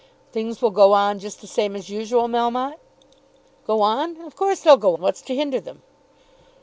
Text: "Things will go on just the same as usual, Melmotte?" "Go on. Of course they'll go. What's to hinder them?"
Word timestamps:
"Things 0.31 0.63
will 0.63 0.71
go 0.71 0.93
on 0.93 1.19
just 1.19 1.41
the 1.41 1.45
same 1.47 1.75
as 1.75 1.91
usual, 1.91 2.27
Melmotte?" 2.27 2.79
"Go 3.67 3.81
on. 3.81 4.19
Of 4.21 4.35
course 4.35 4.61
they'll 4.61 4.75
go. 4.75 4.95
What's 4.95 5.21
to 5.21 5.35
hinder 5.35 5.59
them?" 5.59 5.83